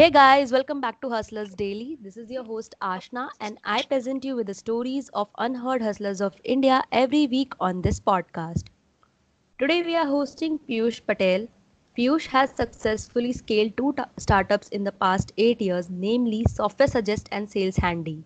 Hey 0.00 0.08
guys, 0.08 0.50
welcome 0.50 0.80
back 0.80 0.98
to 1.02 1.10
Hustlers 1.10 1.54
Daily. 1.54 1.98
This 2.00 2.16
is 2.16 2.30
your 2.30 2.42
host 2.42 2.74
Ashna, 2.80 3.28
and 3.38 3.58
I 3.64 3.82
present 3.82 4.24
you 4.24 4.34
with 4.34 4.46
the 4.46 4.54
stories 4.54 5.10
of 5.10 5.28
unheard 5.36 5.82
hustlers 5.82 6.22
of 6.22 6.34
India 6.42 6.82
every 6.90 7.26
week 7.26 7.52
on 7.60 7.82
this 7.82 8.00
podcast. 8.00 8.68
Today 9.58 9.82
we 9.82 9.94
are 9.96 10.06
hosting 10.06 10.58
Piyush 10.58 11.02
Patel. 11.06 11.48
Piyush 11.98 12.28
has 12.28 12.48
successfully 12.48 13.34
scaled 13.34 13.76
two 13.76 13.92
t- 13.98 14.04
startups 14.16 14.68
in 14.68 14.84
the 14.84 14.92
past 14.92 15.34
eight 15.36 15.60
years, 15.60 15.90
namely 15.90 16.46
Software 16.48 16.88
Suggest 16.88 17.28
and 17.30 17.50
Sales 17.50 17.76
Handy. 17.76 18.24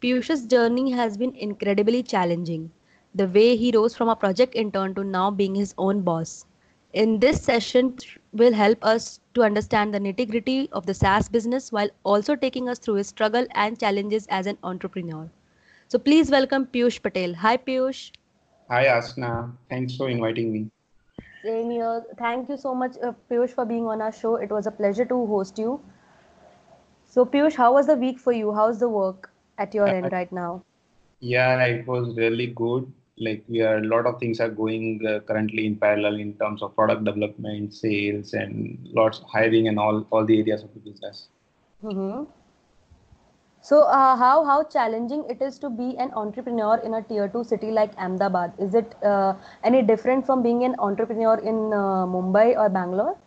Piyush's 0.00 0.46
journey 0.46 0.90
has 0.92 1.18
been 1.18 1.34
incredibly 1.34 2.02
challenging. 2.02 2.70
The 3.14 3.28
way 3.28 3.56
he 3.56 3.72
rose 3.72 3.94
from 3.94 4.08
a 4.08 4.16
project 4.16 4.54
intern 4.54 4.94
to 4.94 5.04
now 5.04 5.30
being 5.30 5.54
his 5.54 5.74
own 5.76 6.00
boss. 6.00 6.46
In 6.92 7.20
this 7.20 7.40
session, 7.40 7.96
will 8.32 8.52
help 8.52 8.84
us 8.84 9.20
to 9.34 9.42
understand 9.42 9.94
the 9.94 10.00
nitty 10.00 10.28
gritty 10.28 10.68
of 10.72 10.86
the 10.86 10.94
SaaS 10.94 11.28
business 11.28 11.70
while 11.70 11.88
also 12.02 12.34
taking 12.34 12.68
us 12.68 12.80
through 12.80 12.94
his 12.94 13.06
struggle 13.06 13.46
and 13.52 13.78
challenges 13.78 14.26
as 14.28 14.46
an 14.46 14.58
entrepreneur. 14.64 15.30
So 15.86 16.00
please 16.00 16.32
welcome 16.32 16.66
Piyush 16.66 17.00
Patel. 17.00 17.34
Hi, 17.34 17.56
Piyush. 17.56 18.10
Hi, 18.68 18.86
Asna. 18.86 19.52
Thanks 19.68 19.96
for 19.96 20.08
inviting 20.08 20.52
me. 20.52 20.68
Same 21.44 21.70
here. 21.70 22.04
Thank 22.18 22.48
you 22.48 22.56
so 22.56 22.74
much, 22.74 22.96
uh, 23.00 23.12
Piyush, 23.30 23.50
for 23.50 23.64
being 23.64 23.86
on 23.86 24.02
our 24.02 24.12
show. 24.12 24.34
It 24.34 24.50
was 24.50 24.66
a 24.66 24.72
pleasure 24.72 25.04
to 25.04 25.26
host 25.26 25.58
you. 25.58 25.80
So, 27.06 27.24
Piyush, 27.24 27.54
how 27.54 27.74
was 27.74 27.86
the 27.86 27.94
week 27.94 28.18
for 28.18 28.32
you? 28.32 28.52
How's 28.52 28.80
the 28.80 28.88
work 28.88 29.30
at 29.58 29.74
your 29.74 29.86
end 29.86 30.10
right 30.10 30.32
now? 30.32 30.64
Yeah, 31.20 31.64
it 31.66 31.86
was 31.86 32.16
really 32.16 32.48
good. 32.48 32.92
Like 33.20 33.44
we 33.48 33.60
are 33.60 33.76
a 33.78 33.84
lot 33.84 34.06
of 34.06 34.18
things 34.18 34.40
are 34.40 34.48
going 34.48 35.00
uh, 35.06 35.20
currently 35.20 35.66
in 35.66 35.76
parallel 35.76 36.16
in 36.16 36.34
terms 36.34 36.62
of 36.62 36.74
product 36.74 37.04
development, 37.04 37.74
sales, 37.74 38.32
and 38.32 38.78
lots 38.92 39.22
hiring 39.32 39.68
and 39.68 39.78
all 39.78 40.06
all 40.10 40.24
the 40.24 40.38
areas 40.40 40.62
of 40.62 40.72
the 40.74 40.80
business. 40.80 41.28
Mm-hmm. 41.84 42.24
So, 43.62 43.82
uh, 43.82 44.16
how 44.16 44.42
how 44.44 44.62
challenging 44.64 45.24
it 45.28 45.42
is 45.42 45.58
to 45.58 45.68
be 45.68 45.94
an 45.98 46.12
entrepreneur 46.14 46.76
in 46.78 46.94
a 46.94 47.02
tier 47.02 47.28
two 47.28 47.44
city 47.44 47.70
like 47.70 47.92
Ahmedabad? 47.98 48.54
Is 48.58 48.74
it 48.74 48.94
uh, 49.04 49.34
any 49.62 49.82
different 49.82 50.24
from 50.24 50.42
being 50.42 50.64
an 50.64 50.76
entrepreneur 50.78 51.34
in 51.38 51.74
uh, 51.74 52.06
Mumbai 52.14 52.56
or 52.56 52.70
Bangalore? 52.70 53.18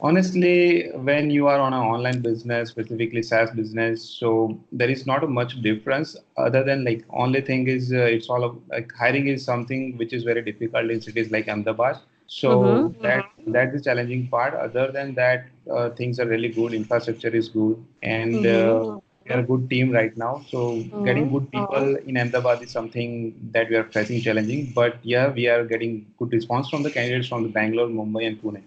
Honestly, 0.00 0.90
when 0.94 1.30
you 1.30 1.46
are 1.48 1.58
on 1.60 1.72
an 1.72 1.80
online 1.80 2.20
business, 2.22 2.70
specifically 2.70 3.22
SaaS 3.22 3.50
business, 3.50 4.02
so 4.04 4.58
there 4.72 4.90
is 4.90 5.06
not 5.06 5.24
a 5.24 5.26
much 5.26 5.60
difference 5.62 6.16
other 6.36 6.62
than 6.64 6.84
like 6.84 7.04
only 7.10 7.40
thing 7.40 7.66
is 7.68 7.92
uh, 7.92 7.98
it's 8.16 8.28
all 8.28 8.44
of, 8.44 8.56
like 8.68 8.92
hiring 8.92 9.28
is 9.28 9.44
something 9.44 9.96
which 9.98 10.12
is 10.12 10.24
very 10.24 10.42
difficult 10.42 10.90
in 10.90 11.00
cities 11.00 11.30
like 11.30 11.48
Ahmedabad. 11.48 11.96
So 12.26 12.94
Mm-hmm. 12.94 13.02
that 13.02 13.24
that's 13.46 13.72
the 13.74 13.80
challenging 13.82 14.28
part. 14.28 14.54
Other 14.54 14.90
than 14.92 15.14
that, 15.14 15.46
uh, 15.72 15.90
things 15.90 16.18
are 16.20 16.26
really 16.26 16.48
good. 16.48 16.74
Infrastructure 16.74 17.28
is 17.34 17.48
good, 17.48 17.84
and 18.02 18.44
Mm-hmm. 18.44 18.46
uh, 18.46 18.84
we 19.24 19.32
are 19.34 19.40
a 19.40 19.44
good 19.44 19.68
team 19.70 19.90
right 19.92 20.16
now. 20.16 20.42
So 20.46 20.84
getting 21.02 21.28
Mm-hmm. 21.28 21.36
good 21.36 21.50
people 21.50 21.96
in 22.06 22.16
Ahmedabad 22.16 22.62
is 22.62 22.70
something 22.70 23.34
that 23.52 23.68
we 23.70 23.76
are 23.76 23.84
facing 23.84 24.20
challenging. 24.20 24.66
But 24.74 24.98
yeah, 25.02 25.28
we 25.32 25.48
are 25.48 25.64
getting 25.64 26.06
good 26.18 26.32
response 26.32 26.68
from 26.68 26.82
the 26.82 26.90
candidates 26.90 27.28
from 27.28 27.42
the 27.44 27.48
Bangalore, 27.48 27.88
Mumbai, 27.88 28.26
and 28.26 28.40
Pune. 28.42 28.62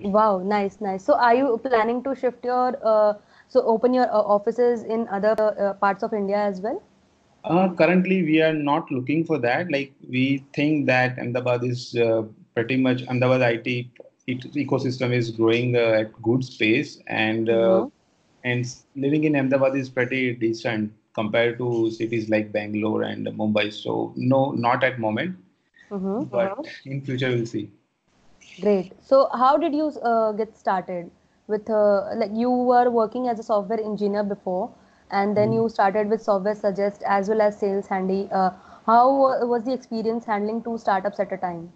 Wow, 0.00 0.38
nice, 0.40 0.80
nice. 0.80 1.04
So, 1.04 1.14
are 1.14 1.34
you 1.34 1.58
planning 1.58 2.02
to 2.04 2.14
shift 2.14 2.44
your 2.44 2.76
uh, 2.84 3.14
so 3.48 3.62
open 3.62 3.92
your 3.94 4.06
uh, 4.12 4.20
offices 4.36 4.82
in 4.84 5.08
other 5.08 5.34
uh, 5.58 5.74
parts 5.74 6.02
of 6.02 6.12
India 6.12 6.36
as 6.36 6.60
well? 6.60 6.82
Uh, 7.44 7.72
currently, 7.74 8.22
we 8.22 8.40
are 8.42 8.52
not 8.52 8.90
looking 8.90 9.24
for 9.24 9.38
that. 9.38 9.70
Like 9.70 9.92
we 10.08 10.44
think 10.54 10.86
that 10.86 11.18
Ahmedabad 11.18 11.64
is 11.64 11.94
uh, 11.96 12.22
pretty 12.54 12.76
much 12.76 13.02
Ahmedabad 13.08 13.42
IT 13.42 13.90
it, 14.26 14.40
ecosystem 14.54 15.12
is 15.12 15.30
growing 15.30 15.76
uh, 15.76 16.00
at 16.00 16.12
good 16.22 16.44
space, 16.44 16.98
and 17.06 17.48
uh, 17.50 17.82
Mm-hmm. 17.82 18.04
and 18.44 18.64
living 18.96 19.24
in 19.24 19.36
Ahmedabad 19.36 19.76
is 19.76 19.88
pretty 19.90 20.34
decent 20.34 20.92
compared 21.14 21.58
to 21.58 21.90
cities 21.90 22.28
like 22.30 22.52
Bangalore 22.52 23.02
and 23.02 23.26
Mumbai. 23.26 23.72
So 23.72 24.12
no, 24.16 24.52
not 24.52 24.82
at 24.84 24.98
moment, 24.98 25.36
Mm-hmm. 25.90 26.24
but 26.30 26.56
in 26.84 27.02
future 27.02 27.28
we'll 27.30 27.46
see. 27.46 27.70
Great. 28.60 28.92
So, 29.00 29.28
how 29.32 29.56
did 29.56 29.74
you 29.74 29.86
uh, 30.02 30.32
get 30.32 30.56
started 30.56 31.10
with 31.46 31.68
uh, 31.70 32.14
like 32.16 32.30
you 32.34 32.50
were 32.50 32.90
working 32.90 33.28
as 33.28 33.38
a 33.38 33.42
software 33.42 33.80
engineer 33.80 34.22
before, 34.24 34.70
and 35.10 35.36
then 35.36 35.52
you 35.52 35.68
started 35.68 36.08
with 36.08 36.22
Software 36.22 36.54
Suggest 36.54 37.02
as 37.06 37.28
well 37.28 37.40
as 37.42 37.58
Sales 37.58 37.86
Handy. 37.88 38.28
Uh, 38.32 38.50
how 38.86 39.08
was 39.54 39.64
the 39.64 39.72
experience 39.72 40.24
handling 40.26 40.62
two 40.62 40.78
startups 40.78 41.20
at 41.20 41.32
a 41.32 41.36
time? 41.36 41.72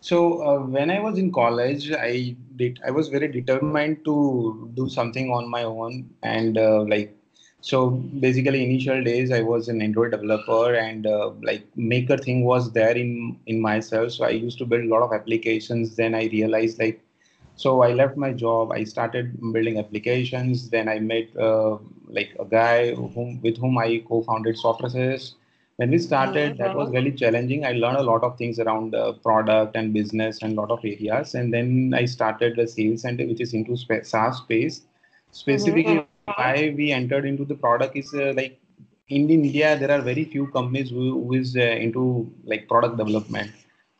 So 0.00 0.42
uh, 0.42 0.58
when 0.66 0.90
I 0.90 1.00
was 1.00 1.18
in 1.18 1.32
college, 1.32 1.90
I 1.92 2.36
did. 2.56 2.80
I 2.86 2.90
was 2.90 3.08
very 3.08 3.28
determined 3.28 4.04
to 4.04 4.70
do 4.74 4.88
something 4.88 5.30
on 5.30 5.48
my 5.48 5.62
own, 5.64 6.10
and 6.22 6.58
uh, 6.58 6.82
like 6.84 7.16
so. 7.62 7.90
Basically, 8.26 8.64
initial 8.64 9.04
days 9.04 9.32
I 9.32 9.42
was 9.42 9.68
an 9.68 9.82
Android 9.82 10.12
developer, 10.12 10.74
and 10.74 11.06
uh, 11.06 11.30
like 11.42 11.66
maker 11.76 12.18
thing 12.18 12.44
was 12.44 12.72
there 12.72 12.96
in 12.96 13.38
in 13.46 13.60
myself. 13.60 14.12
So 14.12 14.24
I 14.26 14.30
used 14.30 14.58
to 14.58 14.66
build 14.66 14.84
a 14.84 14.88
lot 14.94 15.02
of 15.02 15.12
applications. 15.12 15.96
Then 15.96 16.14
I 16.14 16.24
realized 16.36 16.80
like 16.80 17.00
so 17.56 17.82
I 17.82 17.92
left 17.92 18.16
my 18.16 18.32
job. 18.32 18.72
I 18.72 18.84
started 18.84 19.40
building 19.52 19.78
applications. 19.78 20.70
Then 20.70 20.88
I 20.88 20.98
met 21.00 21.36
uh, 21.38 21.78
like 22.08 22.36
a 22.40 22.44
guy 22.44 22.94
whom 22.94 23.40
with 23.42 23.58
whom 23.58 23.78
I 23.78 24.02
co-founded 24.08 24.58
Software 24.58 25.18
when 25.76 25.90
we 25.90 25.98
started 25.98 26.58
that 26.58 26.74
was 26.74 26.90
really 26.94 27.12
challenging 27.20 27.64
i 27.64 27.72
learned 27.72 27.98
a 27.98 28.02
lot 28.08 28.22
of 28.24 28.36
things 28.38 28.58
around 28.60 28.94
uh, 28.94 29.12
product 29.26 29.76
and 29.76 29.92
business 29.94 30.42
and 30.42 30.56
a 30.56 30.60
lot 30.60 30.70
of 30.76 30.84
areas 30.84 31.34
and 31.34 31.52
then 31.54 31.94
i 32.00 32.04
started 32.04 32.56
the 32.56 32.66
sales 32.66 33.02
center 33.02 33.26
which 33.26 33.40
is 33.46 33.54
into 33.60 33.76
spa- 33.76 34.02
saas 34.12 34.38
space 34.42 34.82
specifically 35.42 36.02
why 36.24 36.74
we 36.76 36.92
entered 36.92 37.24
into 37.24 37.44
the 37.44 37.54
product 37.54 37.96
is 37.96 38.12
uh, 38.14 38.32
like 38.36 38.58
in 39.08 39.28
india 39.30 39.76
there 39.80 39.90
are 39.90 40.00
very 40.00 40.24
few 40.24 40.46
companies 40.48 40.90
who, 40.90 41.24
who 41.24 41.32
is 41.34 41.56
uh, 41.56 41.60
into 41.60 42.30
like 42.44 42.68
product 42.68 42.96
development 42.96 43.50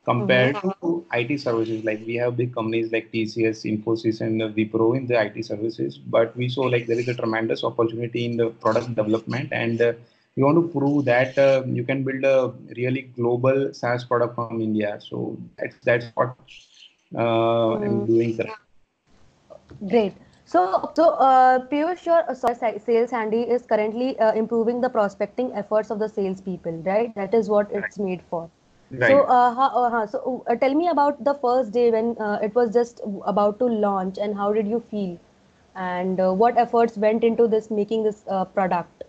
compared 0.04 0.56
to 0.62 1.06
IT 1.12 1.40
services. 1.40 1.84
Like 1.84 2.02
we 2.06 2.14
have 2.16 2.36
big 2.36 2.54
companies 2.54 2.92
like 2.92 3.12
TCS, 3.12 3.64
Infosys, 3.72 4.20
and 4.20 4.42
uh, 4.42 4.48
Wipro 4.48 4.96
in 4.96 5.06
the 5.06 5.20
IT 5.20 5.44
services, 5.44 5.98
but 5.98 6.36
we 6.36 6.48
saw 6.48 6.62
like 6.62 6.86
there 6.86 6.98
is 6.98 7.08
a 7.08 7.14
tremendous 7.14 7.64
opportunity 7.64 8.24
in 8.24 8.36
the 8.36 8.50
product 8.50 8.94
development, 8.94 9.52
and 9.52 9.80
uh, 9.80 9.92
we 10.36 10.42
want 10.42 10.56
to 10.56 10.78
prove 10.78 11.04
that 11.04 11.36
uh, 11.38 11.62
you 11.66 11.84
can 11.84 12.02
build 12.02 12.24
a 12.24 12.52
really 12.76 13.02
global 13.02 13.72
SaaS 13.72 14.04
product 14.04 14.34
from 14.34 14.60
India. 14.60 14.98
So 15.00 15.38
that's 15.58 15.76
that's 15.84 16.06
what 16.14 16.34
uh, 17.14 17.74
I'm 17.74 18.06
doing. 18.06 18.40
Great. 19.88 20.14
So, 20.44 20.90
so 20.96 21.10
uh, 21.14 21.66
Piyush, 21.68 22.04
your 22.06 22.28
uh, 22.30 22.34
sales 22.34 23.10
handy 23.10 23.42
is 23.42 23.66
currently 23.66 24.18
uh, 24.18 24.32
improving 24.32 24.80
the 24.80 24.88
prospecting 24.88 25.52
efforts 25.54 25.90
of 25.90 25.98
the 25.98 26.08
salespeople, 26.08 26.82
right? 26.84 27.14
That 27.14 27.34
is 27.34 27.48
what 27.48 27.70
it's 27.72 27.98
made 27.98 28.22
for. 28.22 28.50
So, 29.00 29.22
uh, 29.22 29.54
how, 29.54 29.68
uh, 29.84 29.90
huh, 29.90 30.06
so 30.06 30.44
uh, 30.46 30.54
tell 30.56 30.74
me 30.74 30.88
about 30.88 31.24
the 31.24 31.34
first 31.34 31.72
day 31.72 31.90
when 31.90 32.16
uh, 32.20 32.38
it 32.42 32.54
was 32.54 32.72
just 32.72 33.00
about 33.26 33.58
to 33.60 33.66
launch, 33.66 34.18
and 34.18 34.36
how 34.36 34.52
did 34.52 34.66
you 34.68 34.80
feel, 34.80 35.18
and 35.74 36.20
uh, 36.20 36.32
what 36.32 36.56
efforts 36.58 36.96
went 36.96 37.24
into 37.24 37.48
this 37.48 37.70
making 37.70 38.04
this 38.04 38.24
uh, 38.28 38.44
product? 38.44 39.04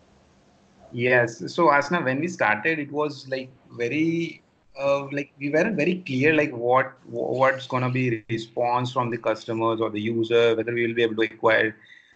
Yes. 0.91 1.53
So 1.53 1.67
Asna, 1.67 2.03
when 2.03 2.19
we 2.19 2.27
started, 2.27 2.79
it 2.79 2.91
was 2.91 3.27
like 3.29 3.51
very 3.71 4.42
uh, 4.79 5.05
like 5.11 5.33
we 5.39 5.49
weren't 5.49 5.75
very 5.75 5.95
clear 6.05 6.33
like 6.33 6.51
what 6.51 6.93
what's 7.05 7.67
gonna 7.67 7.89
be 7.89 8.23
response 8.29 8.91
from 8.91 9.09
the 9.09 9.17
customers 9.17 9.81
or 9.81 9.89
the 9.89 10.01
user, 10.01 10.55
whether 10.55 10.73
we 10.73 10.87
will 10.87 10.95
be 10.95 11.03
able 11.03 11.15
to 11.15 11.21
acquire 11.23 11.75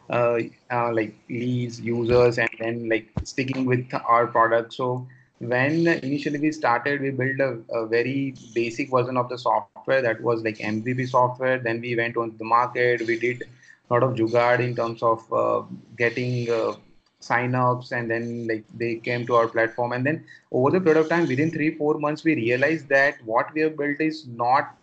uh, 0.09 0.39
uh, 0.71 0.91
like 0.93 1.13
leads, 1.29 1.79
users, 1.81 2.37
and 2.37 2.49
then 2.59 2.89
like 2.89 3.09
sticking 3.23 3.65
with 3.65 3.85
our 3.93 4.27
product. 4.27 4.73
So 4.73 5.07
when 5.39 5.87
initially 5.87 6.39
we 6.39 6.51
started, 6.51 7.01
we 7.01 7.11
built 7.11 7.39
a, 7.39 7.59
a 7.75 7.85
very 7.85 8.33
basic 8.55 8.89
version 8.89 9.17
of 9.17 9.29
the 9.29 9.37
software 9.37 10.01
that 10.01 10.21
was 10.21 10.43
like 10.43 10.57
MVP 10.57 11.09
software. 11.09 11.59
Then 11.59 11.81
we 11.81 11.95
went 11.95 12.17
on 12.17 12.35
the 12.37 12.45
market. 12.45 13.05
We 13.05 13.19
did 13.19 13.43
a 13.89 13.93
lot 13.93 14.03
of 14.03 14.15
jugaad 14.15 14.59
in 14.59 14.75
terms 14.75 15.03
of 15.03 15.31
uh, 15.31 15.63
getting 15.97 16.49
uh, 16.49 16.73
sign-ups, 17.19 17.91
and 17.91 18.09
then 18.09 18.47
like 18.49 18.65
they 18.73 18.95
came 18.95 19.25
to 19.27 19.35
our 19.35 19.47
platform. 19.47 19.93
And 19.93 20.05
then 20.05 20.25
over 20.51 20.71
the 20.71 20.81
period 20.81 21.01
of 21.01 21.09
time, 21.09 21.27
within 21.27 21.51
three 21.51 21.75
four 21.77 21.97
months, 21.99 22.23
we 22.23 22.35
realized 22.35 22.89
that 22.89 23.23
what 23.25 23.53
we 23.53 23.61
have 23.61 23.77
built 23.77 23.99
is 24.01 24.27
not 24.27 24.75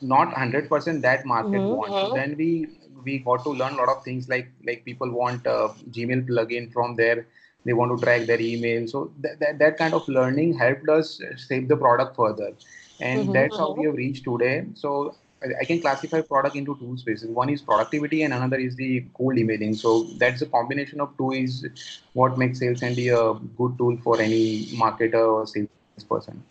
not 0.00 0.28
100% 0.28 1.02
that 1.02 1.24
market 1.26 1.66
Mm-hmm. 1.66 1.74
wants. 1.74 2.00
So 2.00 2.08
then 2.08 2.36
we 2.38 2.68
we 3.04 3.18
got 3.18 3.44
to 3.44 3.50
learn 3.50 3.74
a 3.74 3.76
lot 3.76 3.88
of 3.88 4.02
things 4.04 4.28
like 4.28 4.48
like 4.66 4.84
people 4.84 5.10
want 5.10 5.46
uh, 5.46 5.68
Gmail 5.90 6.26
plugin 6.28 6.72
from 6.72 6.96
there. 6.96 7.26
They 7.64 7.72
want 7.72 7.92
to 7.92 8.04
track 8.04 8.26
their 8.26 8.40
email. 8.40 8.86
So 8.86 9.12
that, 9.20 9.38
that, 9.40 9.58
that 9.58 9.78
kind 9.78 9.94
of 9.94 10.08
learning 10.08 10.54
helped 10.58 10.88
us 10.88 11.20
shape 11.36 11.68
the 11.68 11.76
product 11.76 12.16
further. 12.16 12.52
And 13.00 13.32
Mm-hmm. 13.32 13.32
that's 13.32 13.58
how 13.58 13.72
we 13.72 13.84
have 13.84 13.94
reached 13.94 14.24
today. 14.24 14.66
So 14.74 15.14
I 15.60 15.64
can 15.64 15.80
classify 15.80 16.20
product 16.20 16.56
into 16.56 16.76
two 16.76 16.96
spaces. 16.96 17.28
One 17.28 17.50
is 17.50 17.60
productivity 17.60 18.22
and 18.22 18.32
another 18.32 18.56
is 18.56 18.76
the 18.76 19.04
cold 19.14 19.38
emailing. 19.38 19.74
So 19.74 20.04
that's 20.18 20.42
a 20.42 20.46
combination 20.46 21.00
of 21.00 21.16
two 21.16 21.32
is 21.32 21.66
what 22.12 22.38
makes 22.38 22.58
Sales 22.58 22.80
Handy 22.80 23.08
a 23.08 23.34
good 23.34 23.76
tool 23.78 23.96
for 24.02 24.20
any 24.20 24.66
marketer 24.66 25.26
or 25.26 25.46
salesperson. 25.46 26.42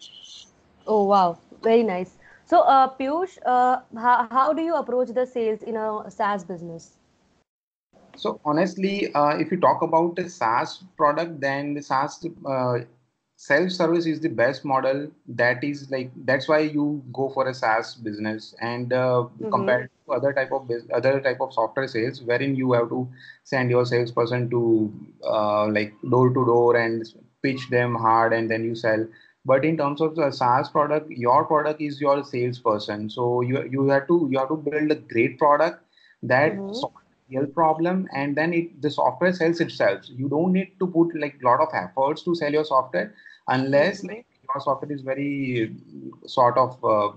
Oh, 0.87 1.03
wow. 1.05 1.37
Very 1.61 1.83
nice. 1.83 2.17
So, 2.45 2.61
uh, 2.61 2.89
Piyush, 2.95 3.37
uh, 3.45 3.81
how, 3.95 4.27
how 4.29 4.53
do 4.53 4.61
you 4.61 4.75
approach 4.75 5.09
the 5.09 5.25
sales 5.25 5.63
in 5.63 5.77
a 5.77 6.09
SaaS 6.09 6.43
business? 6.43 6.97
So 8.15 8.39
honestly, 8.43 9.13
uh, 9.13 9.37
if 9.37 9.51
you 9.51 9.59
talk 9.59 9.81
about 9.81 10.19
a 10.19 10.29
SaaS 10.29 10.83
product, 10.97 11.39
then 11.39 11.73
the 11.73 11.81
SaaS 11.81 12.25
uh, 12.45 12.79
self-service 13.41 14.05
is 14.05 14.19
the 14.21 14.29
best 14.29 14.65
model. 14.65 15.09
That 15.27 15.63
is 15.63 15.89
like 15.91 16.11
that's 16.25 16.47
why 16.47 16.59
you 16.59 17.03
go 17.13 17.29
for 17.29 17.47
a 17.47 17.53
SaaS 17.53 17.95
business, 17.95 18.53
and 18.61 18.93
uh, 18.93 19.27
Mm-hmm. 19.43 19.49
compared 19.51 19.89
to 20.07 20.13
other 20.13 20.33
type 20.33 20.51
of 20.51 20.69
other 20.93 21.19
type 21.21 21.41
of 21.41 21.53
software 21.53 21.87
sales, 21.87 22.21
wherein 22.21 22.55
you 22.55 22.73
have 22.73 22.89
to 22.89 23.07
send 23.43 23.69
your 23.69 23.85
salesperson 23.85 24.49
to 24.51 24.93
uh, 25.23 25.67
like 25.67 25.93
door 26.09 26.29
to 26.29 26.45
door 26.45 26.75
and 26.77 27.05
pitch 27.43 27.69
them 27.69 27.95
hard, 27.95 28.33
and 28.33 28.49
then 28.51 28.63
you 28.63 28.75
sell. 28.75 29.05
But 29.45 29.65
in 29.65 29.77
terms 29.77 30.01
of 30.01 30.15
the 30.15 30.31
SaaS 30.31 30.69
product, 30.69 31.09
your 31.11 31.45
product 31.45 31.81
is 31.81 31.99
your 32.01 32.23
salesperson. 32.23 33.09
So 33.09 33.41
you 33.41 33.63
you 33.71 33.87
have 33.89 34.07
to 34.07 34.27
you 34.31 34.39
have 34.39 34.49
to 34.49 34.57
build 34.57 34.91
a 34.91 34.95
great 34.95 35.37
product 35.39 35.83
that 36.23 36.63
Mm-hmm. 36.63 36.81
solves 36.81 36.95
real 37.29 37.45
problem 37.47 38.07
and 38.13 38.35
then 38.35 38.53
it 38.53 38.81
the 38.81 38.89
software 38.89 39.31
sells 39.33 39.59
itself 39.61 40.01
you 40.09 40.27
don't 40.29 40.51
need 40.51 40.71
to 40.79 40.87
put 40.87 41.15
like 41.23 41.35
a 41.41 41.45
lot 41.47 41.61
of 41.61 41.69
efforts 41.81 42.23
to 42.23 42.35
sell 42.35 42.51
your 42.51 42.65
software 42.65 43.13
unless 43.47 44.03
Mhm. 44.03 44.05
like 44.05 44.25
your 44.47 44.59
software 44.61 44.91
is 44.91 45.01
very 45.01 45.75
sort 46.25 46.57
of 46.57 46.83
uh, 46.83 47.11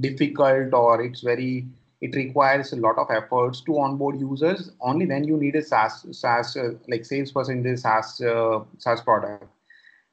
difficult 0.00 0.72
or 0.74 1.02
it's 1.02 1.20
very 1.20 1.66
it 2.00 2.14
requires 2.14 2.72
a 2.72 2.76
lot 2.76 2.96
of 2.98 3.08
efforts 3.10 3.60
to 3.62 3.78
onboard 3.78 4.18
users 4.20 4.70
only 4.80 5.06
then 5.06 5.24
you 5.24 5.36
need 5.36 5.54
a 5.56 5.62
SaaS 5.62 6.06
SaaS 6.12 6.56
uh, 6.56 6.70
like 6.88 7.04
salesperson 7.04 7.58
in 7.58 7.62
the 7.72 7.76
SaaS 7.76 8.20
uh, 8.22 8.60
SaaS 8.78 9.00
product 9.02 9.44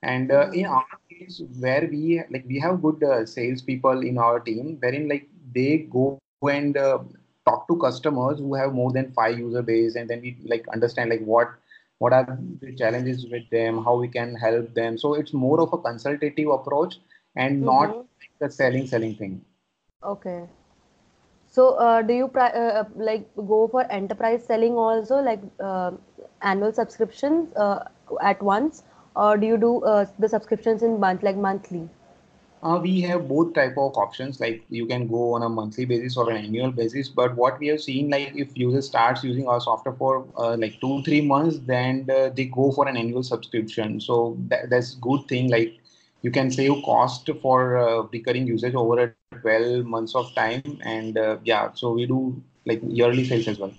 and 0.02 0.32
uh, 0.32 0.50
in 0.54 0.66
Mhm. 0.66 0.66
our 0.66 0.86
case 1.10 1.42
where 1.60 1.88
we 1.90 2.22
like 2.30 2.46
we 2.48 2.60
have 2.60 2.82
good 2.82 3.04
uh, 3.04 3.26
salespeople 3.26 4.02
in 4.02 4.18
our 4.18 4.40
team 4.40 4.78
wherein 4.82 5.08
like 5.10 5.28
they 5.54 5.80
go 5.92 6.18
and 6.20 6.78
uh, 6.78 7.00
talk 7.46 7.68
to 7.68 7.78
customers 7.78 8.40
who 8.40 8.54
have 8.56 8.74
more 8.74 8.92
than 8.92 9.12
five 9.12 9.38
user 9.38 9.62
base 9.62 9.96
and 9.96 10.10
then 10.10 10.22
we 10.22 10.38
like 10.46 10.68
understand 10.70 11.10
like 11.10 11.22
what 11.24 11.50
what 12.00 12.14
are 12.14 12.38
the 12.62 12.74
challenges 12.76 13.26
with 13.32 13.50
them 13.52 13.84
how 13.84 13.96
we 13.98 14.08
can 14.08 14.36
help 14.36 14.74
them 14.74 14.98
so 14.98 15.14
it's 15.16 15.34
more 15.34 15.60
of 15.62 15.74
a 15.74 15.78
consultative 15.90 16.50
approach 16.60 16.96
and 17.36 17.64
not 17.66 17.96
Mm-hmm. 17.96 18.40
the 18.40 18.50
selling 18.50 18.86
selling 18.88 19.16
thing 19.16 19.42
Okay. 20.04 20.48
So, 21.48 21.76
uh, 21.76 22.02
do 22.02 22.14
you 22.14 22.28
pri- 22.28 22.52
uh, 22.52 22.82
uh, 22.82 22.86
like 22.96 23.28
go 23.36 23.68
for 23.68 23.84
enterprise 23.92 24.44
selling 24.46 24.74
also, 24.76 25.18
like 25.22 25.42
uh, 25.60 25.92
annual 26.42 26.72
subscriptions 26.74 27.54
uh, 27.56 27.86
at 28.22 28.42
once, 28.42 28.84
or 29.16 29.38
do 29.38 29.48
you 29.48 29.58
do 29.58 29.82
uh, 29.84 30.06
the 30.20 30.30
subscriptions 30.30 30.84
in 30.84 31.00
month, 31.00 31.24
like 31.24 31.38
monthly? 31.38 31.90
Uh, 32.68 32.78
we 32.80 33.00
have 33.00 33.30
both 33.30 33.54
type 33.54 33.78
of 33.78 33.96
options. 33.96 34.42
Like 34.42 34.62
you 34.68 34.86
can 34.86 35.08
go 35.08 35.36
on 35.36 35.44
a 35.44 35.48
monthly 35.48 35.86
basis 35.86 36.18
or 36.18 36.30
an 36.30 36.36
annual 36.36 36.70
basis. 36.70 37.08
But 37.08 37.34
what 37.38 37.60
we 37.60 37.68
have 37.68 37.80
seen, 37.80 38.10
like 38.10 38.34
if 38.36 38.58
user 38.58 38.82
starts 38.82 39.24
using 39.24 39.48
our 39.48 39.62
software 39.62 39.96
for 39.96 40.26
uh, 40.38 40.58
like 40.58 40.82
two 40.82 41.02
three 41.04 41.22
months, 41.22 41.60
then 41.66 42.10
uh, 42.14 42.30
they 42.36 42.46
go 42.46 42.74
for 42.74 42.86
an 42.90 42.98
annual 42.98 43.24
subscription. 43.24 44.02
So 44.02 44.36
that, 44.50 44.70
that's 44.70 44.96
good 44.96 45.22
thing. 45.30 45.50
Like 45.50 45.78
you 46.24 46.32
can 46.32 46.52
save 46.52 46.84
cost 46.84 47.30
for 47.42 47.78
uh, 47.78 48.02
recurring 48.12 48.48
usage 48.48 48.76
over 48.76 49.00
a 49.02 49.38
12 49.40 49.86
months 49.86 50.14
of 50.14 50.36
time. 50.36 50.78
And 50.84 51.18
uh, 51.18 51.38
yeah, 51.46 51.70
so 51.74 51.94
we 51.94 52.06
do 52.06 52.44
like 52.66 52.82
yearly 52.86 53.24
sales 53.24 53.48
as 53.48 53.60
well. 53.60 53.74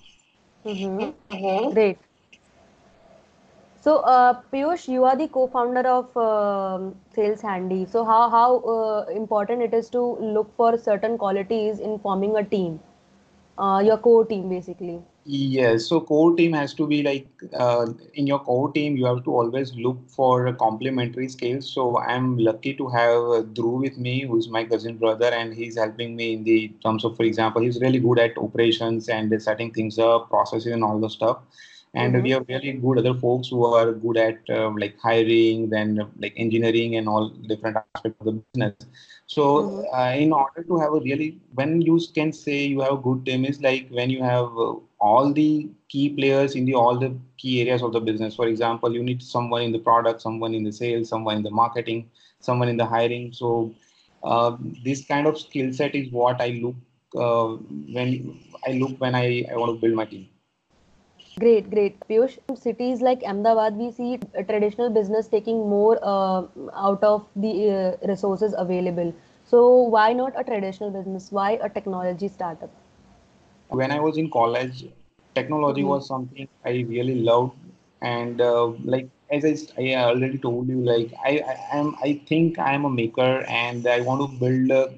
Mm-hmm. 0.64 1.72
Great. 1.74 1.98
So, 3.80 3.96
uh, 3.98 4.40
Piyush, 4.52 4.88
you 4.88 5.04
are 5.04 5.16
the 5.16 5.28
co-founder 5.28 5.86
of 5.88 6.16
um 6.16 6.94
Sales 7.14 7.40
Handy. 7.42 7.84
So, 7.94 8.04
how 8.04 8.22
how 8.34 8.58
uh, 8.76 9.04
important 9.20 9.62
it 9.68 9.74
is 9.80 9.90
to 9.96 10.02
look 10.38 10.54
for 10.56 10.76
certain 10.88 11.16
qualities 11.24 11.80
in 11.90 11.98
forming 12.06 12.36
a 12.36 12.44
team, 12.56 12.80
uh, 13.58 13.80
your 13.90 13.98
core 14.08 14.24
team, 14.26 14.48
basically. 14.48 14.98
Yes, 15.30 15.86
so 15.86 16.00
core 16.00 16.34
team 16.36 16.52
has 16.54 16.72
to 16.74 16.86
be 16.86 17.02
like 17.02 17.28
uh, 17.52 17.86
in 18.14 18.26
your 18.26 18.38
core 18.40 18.72
team, 18.72 18.96
you 18.96 19.04
have 19.06 19.22
to 19.24 19.34
always 19.40 19.74
look 19.74 19.98
for 20.08 20.52
complementary 20.54 21.28
skills. 21.28 21.70
So 21.70 21.98
I'm 21.98 22.38
lucky 22.38 22.74
to 22.74 22.88
have 22.88 23.22
Dhruv 23.58 23.80
with 23.82 23.98
me, 23.98 24.14
who's 24.26 24.48
my 24.48 24.64
cousin 24.64 24.96
brother, 24.96 25.26
and 25.40 25.52
he's 25.54 25.76
helping 25.76 26.16
me 26.16 26.32
in 26.34 26.44
the 26.44 26.68
terms 26.84 27.04
of, 27.04 27.16
for 27.16 27.24
example, 27.24 27.62
he's 27.62 27.80
really 27.80 28.00
good 28.00 28.18
at 28.18 28.38
operations 28.38 29.08
and 29.08 29.40
setting 29.42 29.72
things 29.72 29.98
up, 29.98 30.30
processes, 30.30 30.72
and 30.72 30.82
all 30.84 30.98
the 30.98 31.10
stuff. 31.10 31.38
And 31.94 32.22
we 32.22 32.30
Mm-hmm. 32.30 32.32
have 32.32 32.46
really 32.48 32.72
good 32.72 32.98
other 32.98 33.14
folks 33.14 33.48
who 33.48 33.64
are 33.66 33.92
good 33.92 34.16
at 34.16 34.48
um, 34.50 34.76
like 34.76 34.96
hiring, 34.98 35.68
then 35.70 36.00
like 36.18 36.34
engineering 36.36 36.96
and 36.96 37.08
all 37.08 37.30
different 37.48 37.76
aspects 37.78 38.16
of 38.20 38.26
the 38.26 38.32
business. 38.32 38.74
So, 39.26 39.54
Mm-hmm. 39.54 39.82
uh, 39.94 40.12
in 40.16 40.32
order 40.32 40.62
to 40.62 40.76
have 40.78 40.92
a 40.94 41.00
really, 41.00 41.40
when 41.54 41.80
you 41.80 41.98
can 42.14 42.32
say 42.32 42.64
you 42.64 42.80
have 42.80 42.92
a 42.92 42.96
good 42.96 43.24
team, 43.24 43.44
is 43.44 43.60
like 43.60 43.88
when 43.90 44.10
you 44.10 44.22
have 44.22 44.44
uh, 44.58 44.74
all 45.00 45.32
the 45.32 45.68
key 45.88 46.10
players 46.10 46.54
in 46.54 46.64
the 46.64 46.74
all 46.74 46.98
the 46.98 47.12
key 47.38 47.60
areas 47.62 47.82
of 47.82 47.92
the 47.92 48.00
business. 48.00 48.34
For 48.36 48.46
example, 48.46 48.92
you 48.94 49.02
need 49.02 49.22
someone 49.22 49.62
in 49.62 49.72
the 49.72 49.78
product, 49.78 50.20
someone 50.22 50.54
in 50.54 50.64
the 50.64 50.72
sales, 50.72 51.08
someone 51.08 51.36
in 51.38 51.42
the 51.42 51.50
marketing, 51.50 52.10
someone 52.40 52.68
in 52.68 52.76
the 52.76 52.86
hiring. 52.86 53.32
So, 53.32 53.74
uh, 54.22 54.56
this 54.84 55.04
kind 55.04 55.26
of 55.26 55.38
skill 55.38 55.72
set 55.72 55.94
is 55.94 56.10
what 56.10 56.40
I 56.40 56.48
look 56.62 56.76
uh, 57.16 57.56
when 57.94 58.38
I 58.66 58.72
look 58.72 59.00
when 59.00 59.14
I, 59.14 59.44
I 59.52 59.56
want 59.56 59.74
to 59.74 59.80
build 59.80 59.94
my 59.94 60.06
team. 60.06 60.28
Great, 61.38 61.70
great. 61.70 61.98
Piyush, 62.08 62.38
cities 62.56 63.00
like 63.00 63.22
Ahmedabad, 63.24 63.76
we 63.76 63.90
see 63.90 64.18
traditional 64.48 64.90
business 64.90 65.28
taking 65.28 65.58
more 65.68 65.98
uh, 66.02 66.44
out 66.74 67.02
of 67.04 67.26
the 67.36 67.70
uh, 67.70 68.06
resources 68.08 68.54
available. 68.58 69.12
So 69.44 69.76
why 69.96 70.12
not 70.12 70.32
a 70.38 70.44
traditional 70.44 70.90
business? 70.90 71.30
Why 71.32 71.52
a 71.62 71.68
technology 71.70 72.28
startup? 72.28 72.70
when 73.68 73.90
I 73.90 74.00
was 74.00 74.16
in 74.18 74.30
college, 74.30 74.84
technology 75.34 75.82
Mm-hmm. 75.82 75.84
was 75.84 76.06
something 76.08 76.48
I 76.64 76.70
really 76.88 77.16
loved, 77.16 77.56
and 78.02 78.40
uh, 78.40 78.66
like 78.84 79.08
as 79.30 79.44
I 79.78 79.94
already 79.96 80.38
told 80.38 80.68
you, 80.68 80.80
like 80.84 81.12
I, 81.24 81.40
I 81.72 81.78
am 81.78 81.94
I 82.02 82.20
think 82.28 82.58
I 82.58 82.74
am 82.74 82.84
a 82.84 82.90
maker, 82.90 83.44
and 83.48 83.86
I 83.86 84.00
want 84.00 84.20
to 84.22 84.38
build 84.38 84.70
uh, 84.70 84.88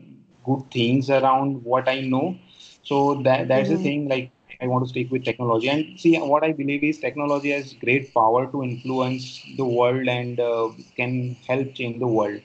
good 0.45 0.71
things 0.73 1.11
around 1.11 1.65
what 1.65 1.89
I 1.89 2.01
know. 2.01 2.37
So 2.83 3.23
that 3.23 3.49
that's 3.49 3.69
the 3.69 3.79
Mm-hmm. 3.79 3.89
thing. 3.89 4.09
Like 4.09 4.31
I 4.61 4.69
want 4.69 4.85
to 4.85 4.91
stick 4.91 5.11
with 5.11 5.25
technology, 5.25 5.69
and 5.71 5.99
see 6.01 6.17
what 6.19 6.45
I 6.45 6.53
believe 6.53 6.85
is 6.85 6.99
technology 7.01 7.51
has 7.53 7.75
great 7.75 8.15
power 8.15 8.51
to 8.53 8.63
influence 8.63 9.45
the 9.57 9.65
world 9.65 10.09
and 10.09 10.41
uh, 10.41 10.71
can 10.97 11.37
help 11.49 11.75
change 11.75 12.01
the 12.01 12.09
world. 12.09 12.41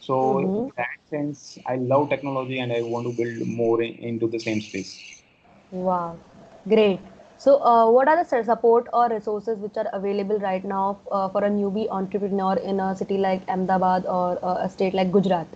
So 0.00 0.16
Mm-hmm. 0.24 0.68
in 0.68 0.72
that 0.76 0.98
sense, 1.10 1.58
I 1.66 1.76
love 1.76 2.10
technology, 2.10 2.58
and 2.60 2.72
I 2.72 2.82
want 2.82 3.06
to 3.06 3.12
build 3.12 3.46
more 3.48 3.82
in, 3.82 3.94
into 3.94 4.28
the 4.28 4.40
same 4.40 4.60
space. 4.60 5.22
Wow, 5.72 6.16
great. 6.68 7.00
So, 7.38 7.62
uh, 7.62 7.90
what 7.90 8.08
are 8.08 8.16
the 8.22 8.42
support 8.44 8.88
or 8.92 9.08
resources 9.08 9.58
which 9.58 9.76
are 9.76 9.88
available 9.92 10.38
right 10.38 10.64
now 10.64 10.98
uh, 11.10 11.28
for 11.28 11.44
a 11.44 11.50
newbie 11.50 11.88
entrepreneur 11.90 12.54
in 12.56 12.80
a 12.80 12.94
city 12.96 13.18
like 13.18 13.42
Ahmedabad 13.48 14.06
or 14.06 14.38
uh, 14.42 14.58
a 14.64 14.68
state 14.68 14.94
like 14.94 15.12
Gujarat? 15.12 15.46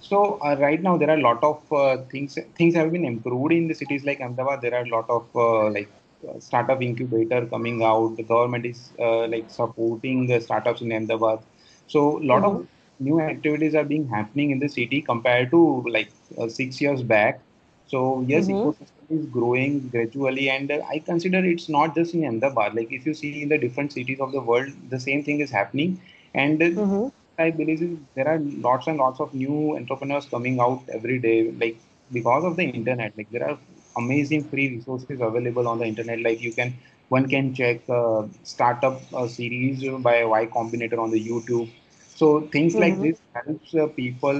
So 0.00 0.38
uh, 0.44 0.56
right 0.58 0.82
now 0.82 0.96
there 0.96 1.10
are 1.10 1.16
a 1.16 1.20
lot 1.20 1.42
of 1.42 1.72
uh, 1.72 1.98
things 2.10 2.38
things 2.56 2.74
have 2.74 2.90
been 2.92 3.04
improved 3.04 3.52
in 3.52 3.68
the 3.68 3.74
cities 3.74 4.04
like 4.04 4.20
Ahmedabad. 4.20 4.60
There 4.62 4.74
are 4.74 4.84
a 4.84 4.88
lot 4.88 5.08
of 5.10 5.28
uh, 5.34 5.70
like 5.70 5.90
uh, 6.28 6.38
startup 6.40 6.82
incubator 6.82 7.46
coming 7.46 7.82
out. 7.82 8.16
The 8.16 8.22
government 8.24 8.66
is 8.66 8.92
uh, 8.98 9.26
like 9.28 9.50
supporting 9.50 10.26
the 10.26 10.40
startups 10.40 10.82
in 10.82 10.92
Ahmedabad. 10.92 11.40
So 11.86 12.18
a 12.18 12.24
lot 12.24 12.44
Mm-hmm. 12.44 12.60
of 12.60 12.66
new 13.00 13.20
activities 13.20 13.74
are 13.74 13.84
being 13.84 14.08
happening 14.08 14.50
in 14.50 14.58
the 14.60 14.68
city 14.68 15.02
compared 15.02 15.50
to 15.50 15.62
like 15.88 16.10
uh, 16.38 16.48
six 16.48 16.80
years 16.80 17.02
back. 17.02 17.40
So 17.86 18.24
yes, 18.26 18.48
Mm-hmm. 18.48 18.48
ecosystem 18.48 19.04
is 19.10 19.26
growing 19.26 19.88
gradually, 19.88 20.48
and 20.50 20.70
uh, 20.70 20.80
I 20.90 20.98
consider 21.00 21.44
it's 21.44 21.68
not 21.68 21.94
just 21.94 22.14
in 22.14 22.24
Ahmedabad. 22.24 22.74
Like 22.74 22.92
if 22.92 23.06
you 23.06 23.14
see 23.14 23.42
in 23.42 23.48
the 23.48 23.58
different 23.58 23.92
cities 23.92 24.20
of 24.20 24.32
the 24.32 24.40
world, 24.40 24.68
the 24.90 25.00
same 25.00 25.24
thing 25.24 25.40
is 25.40 25.50
happening. 25.50 26.00
And 26.34 26.62
Mm-hmm. 26.76 27.08
I 27.38 27.50
believe 27.50 27.82
is 27.82 27.98
there 28.14 28.28
are 28.28 28.38
lots 28.38 28.86
and 28.88 28.98
lots 28.98 29.20
of 29.20 29.34
new 29.34 29.76
entrepreneurs 29.76 30.26
coming 30.26 30.60
out 30.60 30.82
every 30.92 31.18
day, 31.18 31.50
like 31.52 31.76
because 32.12 32.44
of 32.44 32.56
the 32.56 32.64
internet. 32.64 33.12
Like 33.16 33.30
there 33.30 33.48
are 33.48 33.58
amazing 33.96 34.44
free 34.48 34.68
resources 34.70 35.20
available 35.20 35.68
on 35.68 35.78
the 35.78 35.86
internet. 35.86 36.20
Like 36.20 36.40
you 36.40 36.52
can 36.52 36.74
one 37.08 37.28
can 37.28 37.54
check 37.54 37.80
uh, 37.88 38.24
startup 38.42 39.00
uh, 39.14 39.26
series 39.28 39.84
by 40.02 40.24
Y 40.24 40.46
Combinator 40.46 40.98
on 40.98 41.10
the 41.10 41.20
YouTube. 41.28 41.70
So 42.14 42.48
things 42.52 42.78
like 42.78 43.00
Mm-hmm. 43.00 43.00
this 43.00 43.20
helps 43.34 43.74
uh, 43.74 43.86
people 43.88 44.38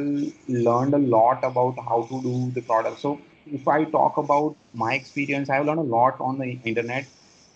learn 0.48 0.94
a 0.94 0.98
lot 0.98 1.44
about 1.44 1.76
how 1.88 2.06
to 2.10 2.22
do 2.22 2.50
the 2.54 2.62
product. 2.62 3.00
So 3.00 3.20
if 3.46 3.66
I 3.68 3.84
talk 3.84 4.16
about 4.18 4.56
my 4.74 4.94
experience, 4.94 5.50
I've 5.50 5.66
learned 5.66 5.80
a 5.80 5.90
lot 5.98 6.20
on 6.20 6.38
the 6.38 6.58
internet 6.64 7.06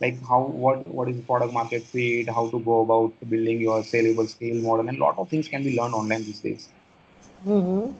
like 0.02 0.18
how 0.30 0.40
what 0.64 0.86
what 0.98 1.08
is 1.12 1.20
product 1.30 1.52
market 1.58 1.86
fit 1.94 2.28
how 2.38 2.46
to 2.54 2.60
go 2.70 2.80
about 2.86 3.28
building 3.34 3.60
your 3.68 3.82
saleable 3.92 4.26
scale 4.36 4.60
model 4.68 4.88
and 4.88 4.98
a 4.98 5.04
lot 5.06 5.18
of 5.18 5.28
things 5.30 5.48
can 5.48 5.64
be 5.70 5.76
learned 5.80 5.94
online 6.02 6.24
these 6.30 6.40
days 6.48 6.70
Mm-hmm. 7.46 7.92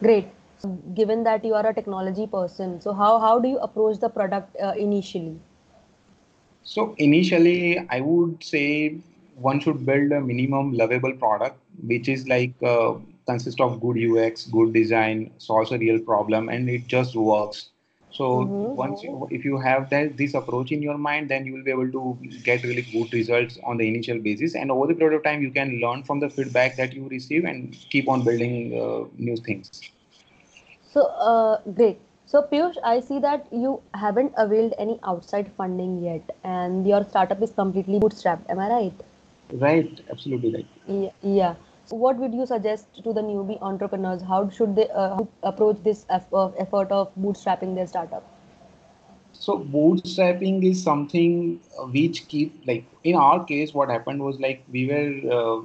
Great. 0.00 0.28
So, 0.58 0.68
given 0.94 1.24
that 1.24 1.44
you 1.44 1.54
are 1.54 1.66
a 1.66 1.74
technology 1.74 2.26
person, 2.26 2.80
so 2.80 2.92
how 2.92 3.18
how 3.18 3.38
do 3.38 3.48
you 3.48 3.58
approach 3.58 3.98
the 3.98 4.08
product 4.08 4.56
uh, 4.60 4.74
initially? 4.76 5.38
so 6.72 6.82
initially 6.98 7.78
i 7.90 8.00
would 8.00 8.42
say 8.42 8.98
one 9.48 9.60
should 9.60 9.84
build 9.86 10.12
a 10.12 10.20
minimum 10.20 10.72
lovable 10.72 11.12
product 11.24 11.58
which 11.92 12.08
is 12.08 12.26
like 12.28 12.54
uh, 12.62 12.94
consist 13.26 13.60
of 13.60 13.80
good 13.80 13.98
ux 14.06 14.46
good 14.58 14.72
design 14.72 15.30
solves 15.38 15.72
a 15.72 15.78
real 15.78 16.00
problem 16.10 16.48
and 16.48 16.68
it 16.70 16.86
just 16.86 17.16
works 17.16 17.70
so 18.14 18.26
Mm-hmm. 18.34 18.74
once 18.74 19.02
you, 19.02 19.28
if 19.30 19.44
you 19.44 19.58
have 19.58 19.90
that 19.90 20.16
this 20.18 20.34
approach 20.34 20.72
in 20.72 20.82
your 20.82 20.98
mind 20.98 21.30
then 21.30 21.46
you 21.46 21.54
will 21.54 21.64
be 21.64 21.70
able 21.72 21.90
to 21.92 22.18
get 22.44 22.64
really 22.64 22.82
good 22.92 23.12
results 23.14 23.58
on 23.64 23.76
the 23.78 23.88
initial 23.88 24.18
basis 24.18 24.54
and 24.54 24.70
over 24.70 24.86
the 24.88 24.94
period 24.94 25.16
of 25.16 25.24
time 25.24 25.42
you 25.42 25.50
can 25.50 25.80
learn 25.80 26.02
from 26.04 26.20
the 26.20 26.30
feedback 26.30 26.76
that 26.76 26.92
you 26.94 27.08
receive 27.08 27.44
and 27.44 27.76
keep 27.90 28.08
on 28.08 28.24
building 28.24 28.56
uh, 28.82 29.04
new 29.18 29.36
things 29.36 29.82
So, 30.82 31.06
uh, 31.06 31.60
great. 31.72 31.98
So, 32.26 32.42
Piyush, 32.42 32.76
I 32.84 33.00
see 33.00 33.18
that 33.20 33.46
you 33.52 33.82
haven't 33.94 34.32
availed 34.36 34.74
any 34.78 34.98
outside 35.04 35.50
funding 35.56 36.02
yet, 36.02 36.36
and 36.44 36.86
your 36.86 37.04
startup 37.04 37.42
is 37.42 37.52
completely 37.52 37.98
bootstrapped. 38.00 38.48
Am 38.48 38.58
I 38.60 38.68
right? 38.70 39.02
right 39.62 40.00
absolutely 40.10 40.52
right 40.54 40.68
Yeah. 40.86 41.10
yeah. 41.22 41.54
What 41.90 42.16
would 42.18 42.34
you 42.34 42.46
suggest 42.46 43.02
to 43.04 43.12
the 43.12 43.20
newbie 43.22 43.58
entrepreneurs? 43.62 44.22
How 44.22 44.48
should 44.48 44.74
they 44.76 44.88
uh, 44.90 45.24
approach 45.42 45.82
this 45.82 46.06
uh, 46.10 46.50
effort 46.58 46.90
of 46.92 47.14
bootstrapping 47.14 47.74
their 47.74 47.86
startup? 47.86 48.24
So 49.32 49.58
bootstrapping 49.58 50.64
is 50.64 50.82
something 50.82 51.60
which 51.92 52.28
keep 52.28 52.62
like 52.66 52.84
in 53.04 53.14
our 53.14 53.44
case, 53.44 53.74
what 53.74 53.90
happened 53.90 54.22
was 54.22 54.38
like 54.40 54.64
we 54.70 54.86
were 54.86 55.10
uh, 55.38 55.62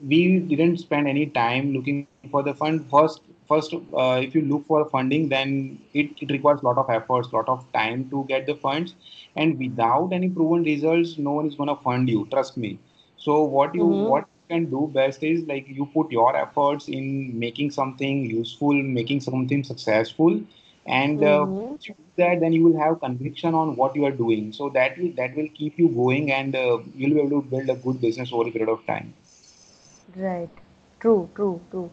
we 0.00 0.40
didn't 0.40 0.78
spend 0.78 1.08
any 1.08 1.26
time 1.26 1.72
looking 1.74 2.00
for 2.04 2.16
the 2.16 2.28
fund. 2.30 2.62
First, 2.66 2.98
first, 3.24 3.50
uh, 3.64 3.96
if 4.00 4.12
you 4.12 4.20
look 4.22 4.46
for 4.46 4.66
funding, 4.70 5.16
then 5.16 5.68
it, 5.82 6.02
it 6.12 6.20
requires 6.22 6.54
a 6.54 6.60
lot 6.60 6.76
of 6.76 6.88
efforts, 6.88 7.32
lot 7.32 7.48
of 7.48 7.64
time 7.72 8.08
to 8.10 8.24
get 8.28 8.46
the 8.46 8.54
funds, 8.54 8.94
and 9.36 9.58
without 9.58 10.10
any 10.12 10.28
proven 10.28 10.62
results, 10.64 11.18
no 11.18 11.32
one 11.32 11.46
is 11.46 11.54
gonna 11.54 11.76
fund 11.76 12.08
you. 12.08 12.26
Trust 12.30 12.56
me. 12.56 12.78
So 13.16 13.42
what 13.42 13.74
you 13.74 13.86
Mm-hmm. 13.86 14.18
what 14.18 14.26
can 14.48 14.66
do 14.70 14.90
best 14.94 15.22
is 15.22 15.44
like 15.46 15.66
you 15.68 15.86
put 15.94 16.10
your 16.12 16.36
efforts 16.36 16.88
in 16.88 17.38
making 17.38 17.70
something 17.70 18.24
useful, 18.30 18.72
making 18.74 19.20
something 19.20 19.64
successful, 19.64 20.40
and 20.86 21.22
uh, 21.22 21.46
Mm-hmm. 21.46 21.76
you 21.86 21.94
that, 22.16 22.40
then 22.40 22.52
you 22.52 22.64
will 22.64 22.78
have 22.80 23.00
conviction 23.00 23.54
on 23.54 23.76
what 23.76 23.94
you 23.96 24.04
are 24.04 24.10
doing. 24.12 24.52
So 24.52 24.68
that 24.70 24.98
will 24.98 25.12
that 25.16 25.36
will 25.36 25.48
keep 25.54 25.78
you 25.78 25.88
going, 25.88 26.30
and 26.32 26.54
uh, 26.56 26.78
you'll 26.94 27.14
be 27.14 27.20
able 27.20 27.42
to 27.42 27.48
build 27.48 27.68
a 27.70 27.76
good 27.76 28.00
business 28.00 28.32
over 28.32 28.48
a 28.48 28.52
period 28.52 28.70
of 28.70 28.86
time. 28.86 29.14
Right. 30.16 30.50
True, 31.00 31.28
true, 31.34 31.60
true. 31.70 31.90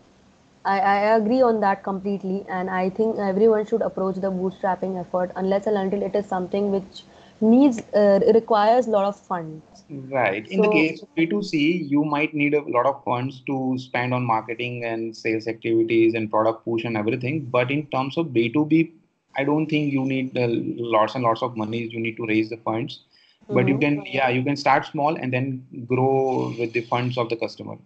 I, 0.66 0.80
I 0.80 0.96
agree 1.16 1.42
on 1.42 1.60
that 1.62 1.84
completely, 1.84 2.46
and 2.50 2.70
I 2.70 2.90
think 2.90 3.18
everyone 3.20 3.66
should 3.66 3.82
approach 3.82 4.16
the 4.16 4.32
bootstrapping 4.32 5.00
effort 5.00 5.32
unless 5.36 5.68
and 5.68 5.78
until 5.78 6.02
it 6.04 6.16
is 6.16 6.26
something 6.26 6.72
which 6.72 7.04
needs 7.42 7.82
uh, 7.94 8.20
requires 8.34 8.88
a 8.88 8.92
lot 8.92 9.06
of 9.06 9.20
funds. 9.20 9.64
Right. 9.90 10.48
In 10.48 10.62
the 10.62 10.70
case 10.70 11.02
of 11.02 11.10
B2C, 11.16 11.90
you 11.90 12.04
might 12.04 12.34
need 12.34 12.54
a 12.54 12.62
lot 12.62 12.86
of 12.86 13.04
funds 13.04 13.42
to 13.46 13.76
spend 13.78 14.14
on 14.14 14.26
marketing 14.26 14.84
and 14.84 15.16
sales 15.16 15.48
activities 15.48 16.16
and 16.16 16.30
product 16.30 16.66
push 16.66 16.84
and 16.86 16.98
everything. 16.98 17.46
But 17.46 17.70
in 17.70 17.86
terms 17.88 18.18
of 18.18 18.28
B2B, 18.28 18.92
I 19.38 19.44
don't 19.44 19.68
think 19.68 19.94
you 19.94 20.06
need 20.06 20.38
uh, 20.38 20.48
lots 20.50 21.14
and 21.16 21.24
lots 21.24 21.44
of 21.44 21.56
money. 21.56 21.84
You 21.84 22.00
need 22.00 22.18
to 22.18 22.26
raise 22.26 22.50
the 22.50 22.58
funds. 22.58 23.02
But 23.48 23.68
you 23.68 23.76
mm-hmm. 23.76 24.02
can, 24.02 24.06
yeah, 24.08 24.30
you 24.30 24.44
can 24.44 24.56
start 24.56 24.88
small 24.88 25.16
and 25.16 25.32
then 25.32 25.68
grow 25.86 26.56
with 26.58 26.74
the 26.74 26.82
funds 26.82 27.18
of 27.18 27.30
the 27.30 27.36
customer. 27.36 27.78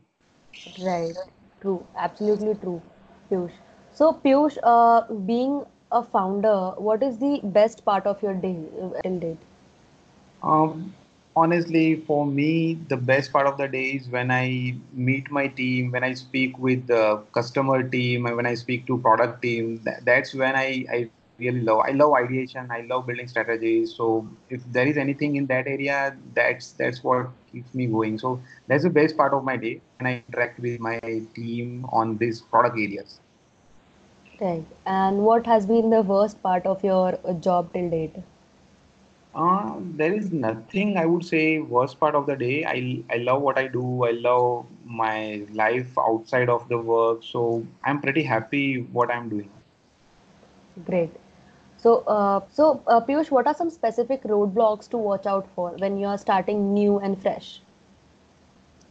Right. 0.82 1.16
True. 1.62 1.86
Absolutely 1.98 2.56
true, 2.56 2.82
Piyush. 3.30 3.52
So, 3.92 4.14
Piyush, 4.14 4.58
uh, 4.64 5.14
being 5.26 5.66
a 5.92 6.04
founder, 6.04 6.72
what 6.78 7.04
is 7.04 7.18
the 7.20 7.40
best 7.44 7.84
part 7.86 8.06
of 8.06 8.22
your 8.22 8.34
day 8.34 8.58
uh, 8.82 8.90
till 9.04 9.20
date? 9.20 9.38
Um, 10.42 10.94
honestly, 11.36 11.96
for 12.08 12.26
me, 12.26 12.76
the 12.88 12.98
best 12.98 13.32
part 13.32 13.48
of 13.48 13.58
the 13.58 13.68
day 13.68 13.92
is 13.92 14.08
when 14.08 14.32
I 14.32 14.76
meet 14.94 15.32
my 15.32 15.48
team, 15.48 15.92
when 15.92 16.04
I 16.04 16.14
speak 16.14 16.58
with 16.60 16.88
the 16.88 17.24
customer 17.34 17.84
team, 17.84 18.24
when 18.24 18.46
I 18.46 18.56
speak 18.56 18.88
to 18.88 18.98
product 19.00 19.42
team. 19.42 19.82
That's 20.04 20.34
when 20.34 20.56
I, 20.56 20.86
I 20.92 21.10
really 21.38 21.62
love. 21.62 21.82
I 21.88 21.92
love 21.92 22.14
ideation. 22.14 22.68
I 22.72 22.82
love 22.82 23.08
building 23.08 23.28
strategies. 23.28 23.96
So 23.96 24.28
if 24.50 24.62
there 24.72 24.88
is 24.88 24.98
anything 24.98 25.36
in 25.36 25.48
that 25.48 25.68
area, 25.68 26.16
that's 26.34 26.74
that's 26.74 27.04
what 27.04 27.28
keeps 27.52 27.74
me 27.74 27.88
going. 27.88 28.20
So 28.20 28.42
that's 28.68 28.84
the 28.84 28.90
best 28.90 29.18
part 29.18 29.34
of 29.34 29.44
my 29.44 29.58
day 29.58 29.82
when 29.98 30.08
I 30.08 30.24
interact 30.28 30.60
with 30.60 30.80
my 30.80 31.00
team 31.36 31.86
on 31.92 32.18
these 32.18 32.42
product 32.42 32.78
areas. 32.78 33.20
Right. 34.40 34.66
And 34.86 35.26
what 35.26 35.46
has 35.46 35.66
been 35.66 35.90
the 35.90 36.02
worst 36.02 36.42
part 36.42 36.66
of 36.66 36.84
your 36.84 37.20
job 37.40 37.74
till 37.74 37.90
date? 37.90 38.16
Uh, 39.34 39.78
there 39.82 40.14
is 40.14 40.32
nothing 40.32 40.98
I 40.98 41.06
would 41.06 41.24
say 41.26 41.60
worst 41.60 42.00
part 42.00 42.16
of 42.16 42.26
the 42.28 42.36
day. 42.36 42.64
I 42.66 43.04
I 43.14 43.18
love 43.18 43.42
what 43.42 43.58
I 43.58 43.68
do. 43.68 44.04
I 44.06 44.12
love 44.12 44.68
my 44.86 45.46
life 45.64 45.98
outside 45.98 46.50
of 46.50 46.68
the 46.70 46.78
work. 46.78 47.24
So 47.24 47.66
I'm 47.84 48.02
pretty 48.02 48.24
happy 48.24 48.82
what 49.00 49.12
I'm 49.12 49.30
doing. 49.30 49.52
Great. 50.86 51.12
So, 51.78 52.00
uh, 52.08 52.42
so 52.50 52.82
uh, 52.88 53.02
Piyush, 53.02 53.32
what 53.32 53.48
are 53.48 53.54
some 53.54 53.70
specific 53.70 54.24
roadblocks 54.24 54.90
to 54.90 54.98
watch 54.98 55.26
out 55.26 55.48
for 55.56 55.72
when 55.78 55.98
you 55.98 56.08
are 56.08 56.18
starting 56.18 56.74
new 56.74 57.00
and 57.00 57.22
fresh? 57.22 57.62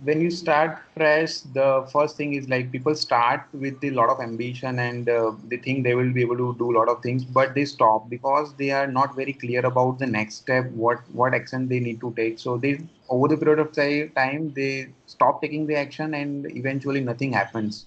When 0.02 0.21
you 0.21 0.31
start 0.31 0.78
fresh, 0.95 1.40
the 1.40 1.87
first 1.93 2.17
thing 2.17 2.35
is 2.35 2.49
like 2.49 2.71
people 2.73 2.95
start 2.95 3.43
with 3.52 3.83
a 3.83 3.90
lot 3.90 4.09
of 4.09 4.21
ambition 4.21 4.78
and 4.78 5.09
uh, 5.09 5.33
they 5.49 5.57
think 5.57 5.85
they 5.85 5.95
will 5.95 6.12
be 6.12 6.21
able 6.21 6.37
to 6.37 6.55
do 6.59 6.71
a 6.71 6.76
lot 6.78 6.88
of 6.88 7.02
things, 7.02 7.25
but 7.25 7.55
they 7.55 7.64
stop 7.64 8.09
because 8.09 8.55
they 8.57 8.71
are 8.71 8.87
not 8.87 9.14
very 9.17 9.33
clear 9.33 9.64
about 9.67 9.99
the 9.99 10.07
next 10.07 10.37
step, 10.37 10.71
what 10.73 10.99
what 11.12 11.35
action 11.35 11.69
they 11.69 11.81
need 11.81 12.00
to 12.00 12.12
take. 12.17 12.38
So 12.38 12.57
they 12.59 12.78
over 13.09 13.28
the 13.28 13.37
period 13.37 13.59
of 13.59 13.73
time 13.73 14.52
they 14.55 14.88
stop 15.07 15.40
taking 15.43 15.67
the 15.67 15.76
action 15.76 16.14
and 16.14 16.47
eventually 16.57 17.00
nothing 17.00 17.33
happens. 17.33 17.87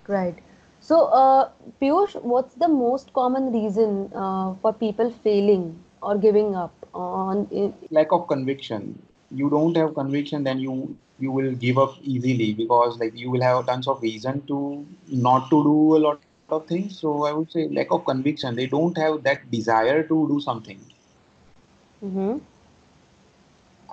Right. 0.07 0.37
So, 0.79 1.05
uh, 1.07 1.49
Piyush, 1.81 2.21
what's 2.23 2.55
the 2.55 2.67
most 2.67 3.13
common 3.13 3.51
reason 3.51 4.11
uh, 4.13 4.55
for 4.61 4.73
people 4.73 5.09
failing 5.11 5.83
or 6.01 6.17
giving 6.17 6.55
up 6.55 6.73
on? 6.93 7.47
i- 7.53 7.73
Lack 7.89 8.11
of 8.11 8.27
conviction. 8.27 9.07
You 9.35 9.49
don't 9.49 9.75
have 9.77 9.93
conviction, 9.95 10.43
then 10.43 10.59
you 10.59 10.97
you 11.19 11.31
will 11.31 11.51
give 11.53 11.77
up 11.77 11.95
easily 12.01 12.53
because 12.53 12.99
like 12.99 13.17
you 13.17 13.31
will 13.31 13.41
have 13.41 13.65
tons 13.67 13.87
of 13.87 14.01
reason 14.01 14.41
to 14.47 14.85
not 15.07 15.49
to 15.49 15.63
do 15.63 15.97
a 15.97 15.99
lot 15.99 16.19
of 16.49 16.67
things. 16.67 16.99
So 16.99 17.23
I 17.25 17.31
would 17.31 17.51
say 17.51 17.67
lack 17.69 17.91
of 17.91 18.05
conviction. 18.05 18.55
They 18.55 18.67
don't 18.67 18.97
have 18.97 19.23
that 19.23 19.49
desire 19.51 20.03
to 20.03 20.27
do 20.27 20.41
something. 20.41 20.79
Mm-hmm. 22.03 22.37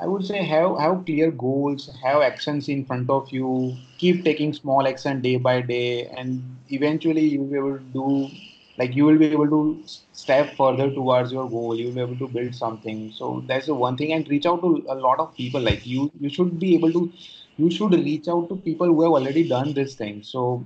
I 0.00 0.06
would 0.06 0.24
say 0.26 0.42
have 0.44 0.78
have 0.78 1.04
clear 1.06 1.30
goals, 1.30 1.88
have 2.02 2.22
actions 2.22 2.68
in 2.68 2.84
front 2.84 3.10
of 3.10 3.30
you, 3.30 3.76
keep 3.98 4.24
taking 4.24 4.52
small 4.52 4.86
action 4.86 5.20
day 5.20 5.36
by 5.36 5.60
day, 5.60 6.06
and 6.06 6.42
eventually 6.70 7.26
you 7.26 7.42
will 7.42 7.50
be 7.50 7.58
able 7.58 7.78
to 7.78 7.84
do 8.00 8.30
like 8.82 9.02
you 9.02 9.10
will 9.10 9.22
be 9.26 9.36
able 9.36 9.50
to 9.54 9.82
step 10.12 10.54
further 10.56 10.90
towards 10.90 11.32
your 11.32 11.48
goal. 11.50 11.76
You 11.78 11.88
will 11.88 11.94
be 11.94 12.00
able 12.12 12.18
to 12.26 12.28
build 12.38 12.54
something. 12.54 13.12
So 13.12 13.44
that's 13.48 13.66
the 13.66 13.74
one 13.74 13.96
thing, 13.96 14.12
and 14.12 14.28
reach 14.36 14.46
out 14.46 14.62
to 14.62 14.84
a 14.88 14.96
lot 15.06 15.20
of 15.20 15.34
people. 15.36 15.60
Like 15.70 15.86
you, 15.96 16.10
you 16.20 16.30
should 16.30 16.58
be 16.60 16.74
able 16.76 16.92
to, 16.92 17.12
you 17.58 17.70
should 17.70 17.92
reach 17.94 18.28
out 18.28 18.48
to 18.50 18.56
people 18.56 18.86
who 18.86 19.02
have 19.02 19.12
already 19.12 19.48
done 19.48 19.74
this 19.74 19.94
thing. 19.94 20.22
So 20.22 20.64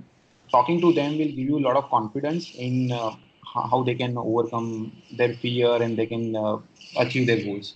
talking 0.51 0.81
to 0.81 0.93
them 0.93 1.17
will 1.17 1.33
give 1.39 1.49
you 1.53 1.57
a 1.59 1.65
lot 1.69 1.77
of 1.77 1.89
confidence 1.89 2.53
in 2.55 2.91
uh, 2.91 3.11
how 3.53 3.83
they 3.83 3.95
can 3.95 4.17
overcome 4.17 4.91
their 5.17 5.33
fear 5.33 5.81
and 5.81 5.97
they 5.97 6.07
can 6.07 6.35
uh, 6.35 6.57
achieve 6.97 7.27
their 7.27 7.43
goals. 7.43 7.75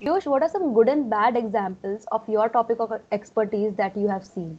Piyush, 0.00 0.26
what 0.26 0.42
are 0.42 0.48
some 0.48 0.74
good 0.74 0.88
and 0.88 1.08
bad 1.10 1.36
examples 1.36 2.06
of 2.12 2.28
your 2.28 2.48
topic 2.48 2.78
of 2.80 2.92
expertise 3.12 3.74
that 3.76 3.96
you 3.96 4.08
have 4.08 4.24
seen? 4.26 4.58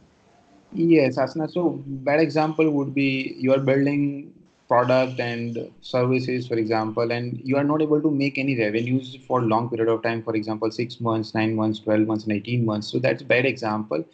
Yes, 0.72 1.18
Asna. 1.18 1.50
So 1.50 1.82
bad 1.86 2.20
example 2.20 2.70
would 2.70 2.94
be 2.94 3.34
you 3.38 3.52
are 3.54 3.60
building. 3.60 4.32
Product 4.68 5.20
and 5.20 5.58
services 5.80 6.46
for 6.48 6.56
example 6.56 7.10
and 7.10 7.40
you 7.44 7.56
are 7.56 7.64
not 7.64 7.82
able 7.82 8.00
to 8.00 8.10
make 8.10 8.38
any 8.38 8.58
revenues 8.58 9.16
for 9.26 9.42
long 9.42 9.68
period 9.68 9.88
of 9.88 10.02
time 10.02 10.22
for 10.22 10.34
example 10.34 10.70
6 10.70 11.00
months 11.00 11.34
9 11.34 11.54
months 11.54 11.80
12 11.80 12.06
months 12.06 12.24
and 12.24 12.32
18 12.32 12.64
months. 12.64 12.88
So 12.90 12.98
that's 12.98 13.22
bad 13.22 13.44
example. 13.46 14.04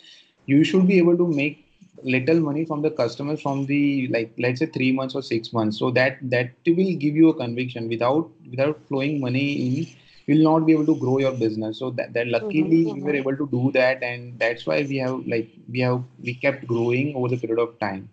You 0.47 0.65
should 0.65 0.87
be 0.87 0.99
able 0.99 1.17
to 1.17 1.27
make 1.27 1.67
little 2.03 2.41
money 2.41 2.65
from 2.65 2.83
the 2.83 2.91
customers 2.91 3.41
from 3.43 3.67
the 3.67 4.09
like 4.09 4.33
let's 4.39 4.61
say 4.61 4.67
3 4.67 4.93
months 4.93 5.15
or 5.15 5.23
6 5.23 5.53
months. 5.53 5.79
So 5.79 5.91
that 5.93 6.19
that 6.31 6.51
will 6.67 6.95
give 7.05 7.17
you 7.17 7.29
a 7.31 7.35
conviction. 7.35 7.89
Without 7.89 8.31
without 8.51 8.81
flowing 8.89 9.21
money 9.21 9.47
in 9.67 9.87
you'll 10.27 10.45
not 10.45 10.67
be 10.67 10.73
able 10.73 10.87
to 10.87 10.97
grow 10.97 11.19
your 11.19 11.33
business. 11.33 11.79
So 11.79 11.91
that, 11.91 12.13
that 12.15 12.29
luckily 12.29 12.85
Mm-hmm, 12.85 12.95
we 12.95 13.03
were 13.03 13.15
able 13.15 13.37
to 13.37 13.49
do 13.51 13.71
that 13.73 14.03
and 14.03 14.39
that's 14.39 14.67
why 14.67 14.83
we 14.89 14.97
have 14.99 15.27
like 15.27 15.51
we 15.69 15.81
have 15.81 16.03
we 16.23 16.35
kept 16.35 16.67
growing 16.67 17.15
over 17.17 17.29
the 17.29 17.37
period 17.37 17.59
of 17.61 17.79
time 17.81 18.09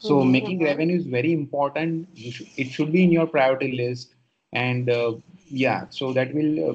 so 0.00 0.24
Mhm, 0.24 0.36
making 0.36 0.62
mhm. 0.62 0.72
revenue 0.72 0.98
is 0.98 1.06
very 1.06 1.32
important 1.32 2.08
you 2.14 2.32
should, 2.32 2.48
it 2.56 2.68
should 2.76 2.92
be 2.92 3.04
in 3.04 3.12
your 3.12 3.26
priority 3.26 3.72
list 3.82 4.14
and 4.52 4.90
uh, 4.90 5.12
yeah 5.50 5.86
so 5.90 6.12
that 6.14 6.34
will 6.34 6.70
uh, 6.70 6.74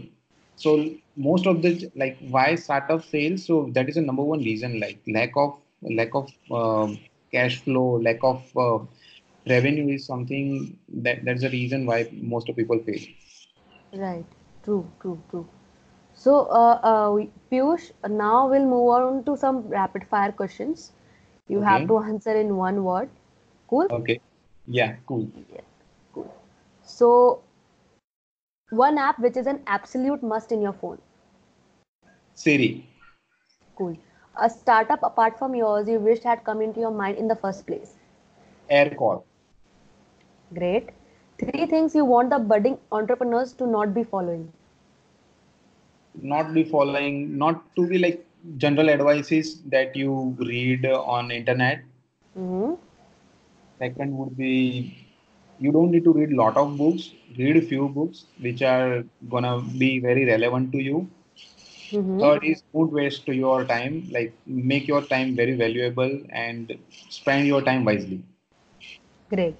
so 0.55 0.72
most 1.17 1.48
of 1.48 1.62
the 1.63 1.72
like 1.96 2.17
why 2.36 2.55
startup 2.55 3.03
fails 3.03 3.46
so 3.46 3.70
that 3.74 3.89
is 3.89 3.96
the 3.96 4.01
number 4.01 4.24
one 4.24 4.39
reason 4.39 4.79
like 4.79 5.00
lack 5.08 5.32
of 5.38 5.55
lack 6.00 6.13
of 6.15 6.29
um, 6.51 6.98
cash 7.32 7.62
flow 7.63 8.00
lack 8.08 8.20
of 8.24 8.41
uh, 8.58 8.79
revenue 9.50 9.89
is 9.96 10.05
something 10.05 10.77
that 11.05 11.25
that's 11.25 11.41
the 11.41 11.50
reason 11.50 11.86
why 11.86 12.08
most 12.22 12.50
of 12.50 12.55
people 12.58 12.79
fail 12.86 13.03
Right. 13.94 14.25
True, 14.63 14.86
true, 15.01 15.20
true. 15.29 15.48
So, 16.13 16.34
uh, 16.62 16.79
uh, 16.91 17.12
we- 17.15 17.32
Piyush, 17.51 17.91
now 18.10 18.48
we'll 18.50 18.65
move 18.74 18.89
on 18.98 19.24
to 19.25 19.36
some 19.38 19.67
rapid 19.70 20.05
fire 20.13 20.32
questions. 20.32 20.94
You 21.48 21.62
have 21.62 21.88
to 21.88 22.00
answer 22.00 22.36
in 22.36 22.56
one 22.56 22.84
word. 22.84 23.10
Cool? 23.70 23.88
okay 23.92 24.20
yeah 24.68 24.96
cool 25.08 25.28
Cool. 26.14 26.34
So, 26.84 27.42
one 28.70 28.98
app 28.98 29.20
which 29.20 29.38
is 29.38 29.48
an 29.48 29.62
absolute 29.68 30.24
must 30.24 30.52
in 30.52 30.62
your 30.62 30.74
phone. 30.74 31.00
siri 32.34 32.88
Cool. 33.75 33.98
A 34.42 34.50
startup 34.50 35.04
apart 35.04 35.38
from 35.38 35.56
yours 35.56 35.88
you 35.88 36.00
wished 36.00 36.24
had 36.24 36.44
come 36.44 36.62
into 36.62 36.80
your 36.80 36.92
mind 36.92 37.18
in 37.18 37.28
the 37.28 37.36
first 37.36 37.66
place. 37.68 37.94
Aircall 38.70 39.24
Great. 40.54 40.90
Three 41.40 41.66
things 41.66 41.94
you 41.94 42.06
want 42.06 42.30
the 42.30 42.40
budding 42.40 42.78
entrepreneurs 42.92 43.54
to 43.54 43.68
not 43.68 43.94
be 43.94 44.04
following. 44.04 44.52
not 46.22 46.54
be 46.54 46.64
following 46.64 47.38
not 47.38 47.64
to 47.75 47.88
be 47.88 47.98
like 47.98 48.25
general 48.58 48.90
advices 48.90 49.62
that 49.75 49.96
you 49.96 50.36
read 50.40 50.86
on 50.86 51.32
internet 51.32 51.82
Mm-hmm. 52.38 52.75
second 53.82 54.18
would 54.18 54.36
be 54.38 54.96
you 55.60 55.72
don't 55.72 55.92
need 55.92 56.04
to 56.08 56.14
read 56.14 56.32
lot 56.42 56.58
of 56.62 56.75
books 56.78 57.04
read 57.38 57.58
a 57.58 57.62
few 57.72 57.88
books 57.98 58.25
which 58.48 58.62
are 58.62 59.04
gonna 59.30 59.56
be 59.84 60.00
very 60.00 60.25
relevant 60.25 60.72
to 60.72 60.80
you 60.90 61.08
Mm-hmm. 61.94 62.24
third 62.24 62.44
is 62.52 62.62
don't 62.74 62.92
waste 63.00 63.28
your 63.28 63.64
time 63.72 63.96
like 64.16 64.34
make 64.46 64.88
your 64.88 65.02
time 65.14 65.36
very 65.36 65.56
valuable 65.64 66.14
and 66.32 66.78
spend 67.10 67.48
your 67.48 67.62
time 67.62 67.84
wisely 67.86 68.22
Great. 69.30 69.56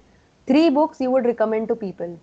Three 0.46 0.68
books 0.70 1.00
you 1.00 1.10
would 1.10 1.24
recommend 1.26 1.68
to 1.68 1.76
people. 1.76 2.18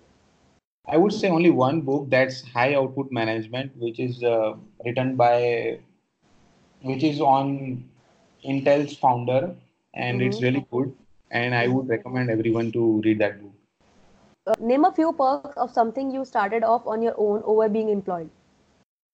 i 0.92 0.96
would 0.96 1.12
say 1.12 1.28
only 1.28 1.50
one 1.50 1.80
book 1.88 2.08
that's 2.10 2.38
high 2.54 2.74
output 2.74 3.10
management 3.18 3.72
which 3.84 3.98
is 4.06 4.22
uh, 4.22 4.54
written 4.84 5.14
by 5.16 5.78
which 6.84 7.02
is 7.10 7.20
on 7.20 7.50
intel's 8.44 8.96
founder 9.04 9.42
and 9.94 10.22
it's 10.22 10.40
Mhm. 10.40 10.44
really 10.46 10.66
good 10.70 10.94
and 11.30 11.54
i 11.54 11.66
would 11.68 11.88
recommend 11.96 12.30
everyone 12.38 12.70
to 12.78 12.86
read 13.04 13.18
that 13.18 13.40
book 13.42 13.54
Uh, 14.46 14.54
name 14.60 14.84
a 14.84 14.92
few 14.92 15.12
perks 15.12 15.56
of 15.58 15.70
something 15.70 16.10
you 16.10 16.24
started 16.24 16.62
off 16.64 16.86
on 16.86 17.02
your 17.02 17.14
own 17.18 17.42
over 17.44 17.68
being 17.68 17.88
employed. 17.90 18.30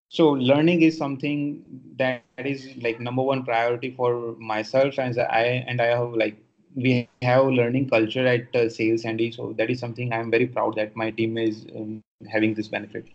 so 0.08 0.30
learning 0.30 0.82
is 0.82 0.96
something 0.96 1.64
that 1.96 2.22
is 2.38 2.76
like 2.82 3.00
number 3.00 3.22
one 3.22 3.42
priority 3.44 3.90
for 3.98 4.35
myself 4.52 4.98
and 4.98 5.18
i 5.20 5.44
and 5.72 5.80
i 5.80 5.87
have 5.87 6.12
like 6.22 6.37
we 6.74 6.92
have 7.22 7.46
learning 7.46 7.88
culture 7.88 8.26
at 8.26 8.54
uh, 8.56 8.68
sales 8.68 9.02
handy 9.02 9.30
so 9.30 9.52
that 9.59 9.70
is 9.70 9.78
something 9.78 10.12
i'm 10.12 10.30
very 10.30 10.46
proud 10.46 10.74
that 10.76 10.94
my 10.96 11.11
team 11.11 11.37
is 11.38 11.66
um, 11.76 12.00
having 12.30 12.54
this 12.54 12.68
benefit 12.68 13.06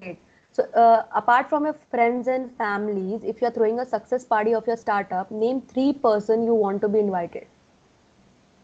Great. 0.00 0.18
So, 0.60 0.72
uh, 0.82 1.04
apart 1.14 1.48
from 1.48 1.64
your 1.64 1.74
friends 1.90 2.28
and 2.28 2.50
families, 2.56 3.24
if 3.24 3.40
you're 3.40 3.50
throwing 3.50 3.78
a 3.80 3.86
success 3.86 4.24
party 4.24 4.54
of 4.54 4.66
your 4.66 4.76
startup, 4.76 5.30
name 5.30 5.62
three 5.62 5.92
person 5.92 6.42
you 6.44 6.54
want 6.54 6.80
to 6.82 6.88
be 6.88 7.00
invited. 7.00 7.46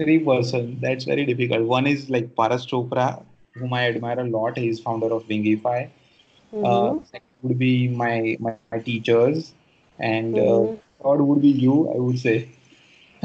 three 0.00 0.18
person 0.24 0.78
that's 0.82 1.04
very 1.04 1.24
difficult 1.30 1.66
one 1.74 1.86
is 1.92 2.02
like 2.14 2.26
paras 2.40 2.64
chopra 2.72 3.06
whom 3.60 3.72
i 3.78 3.82
admire 3.90 4.20
a 4.24 4.28
lot 4.36 4.58
he's 4.64 4.80
founder 4.86 5.10
of 5.16 5.24
wingify 5.32 5.78
uh, 6.68 6.90
Mhm. 6.90 7.04
second 7.10 7.36
would 7.42 7.58
be 7.58 7.88
my 8.02 8.36
my, 8.46 8.54
my 8.72 8.78
teachers 8.88 9.52
and 9.98 10.38
uh, 10.38 10.60
Mhm. 10.60 10.80
third 11.02 11.20
would 11.28 11.42
be 11.48 11.52
you 11.66 11.76
i 11.94 11.98
would 12.06 12.18
say 12.26 12.36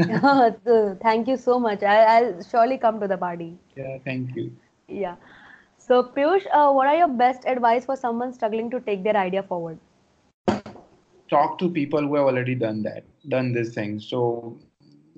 Thank 1.01 1.27
you 1.27 1.37
so 1.37 1.59
much. 1.59 1.83
I, 1.83 2.03
I'll 2.17 2.43
surely 2.43 2.77
come 2.77 2.99
to 2.99 3.07
the 3.07 3.17
party. 3.17 3.57
yeah 3.75 3.97
thank 4.05 4.35
you 4.35 4.51
Yeah. 4.87 5.15
So, 5.87 6.03
Piyush, 6.03 6.45
uh, 6.53 6.71
what 6.71 6.87
are 6.87 6.95
your 6.95 7.07
best 7.07 7.45
advice 7.45 7.85
for 7.85 7.95
someone 7.95 8.33
struggling 8.33 8.69
to 8.69 8.79
take 8.79 9.03
their 9.03 9.17
idea 9.17 9.43
forward? 9.43 9.79
talk 11.31 11.57
to 11.57 11.69
people 11.69 12.01
who 12.01 12.15
have 12.15 12.25
already 12.25 12.53
done 12.53 12.83
that 12.83 13.05
done 13.29 13.53
this 13.53 13.73
thing 13.73 13.99
so 14.05 14.57